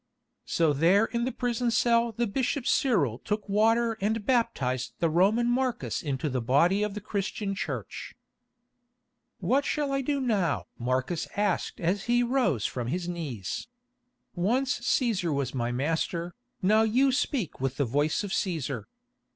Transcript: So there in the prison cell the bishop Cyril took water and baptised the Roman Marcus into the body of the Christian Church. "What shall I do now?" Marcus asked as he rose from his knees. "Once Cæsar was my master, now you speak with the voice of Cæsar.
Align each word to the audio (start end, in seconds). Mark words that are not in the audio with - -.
So 0.47 0.73
there 0.73 1.05
in 1.05 1.25
the 1.25 1.31
prison 1.31 1.69
cell 1.69 2.11
the 2.11 2.25
bishop 2.25 2.65
Cyril 2.65 3.19
took 3.19 3.47
water 3.47 3.99
and 4.01 4.25
baptised 4.25 4.93
the 4.97 5.11
Roman 5.11 5.45
Marcus 5.47 6.01
into 6.01 6.27
the 6.27 6.41
body 6.41 6.81
of 6.81 6.95
the 6.95 7.01
Christian 7.01 7.53
Church. 7.53 8.15
"What 9.37 9.63
shall 9.63 9.91
I 9.91 10.01
do 10.01 10.19
now?" 10.19 10.65
Marcus 10.79 11.27
asked 11.35 11.79
as 11.79 12.05
he 12.05 12.23
rose 12.23 12.65
from 12.65 12.87
his 12.87 13.07
knees. 13.07 13.67
"Once 14.33 14.79
Cæsar 14.79 15.31
was 15.31 15.53
my 15.53 15.71
master, 15.71 16.33
now 16.63 16.81
you 16.81 17.11
speak 17.11 17.61
with 17.61 17.77
the 17.77 17.85
voice 17.85 18.23
of 18.23 18.31
Cæsar. 18.31 18.85